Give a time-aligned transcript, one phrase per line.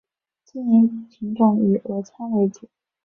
[0.43, 2.67] 经营品种以俄餐为主。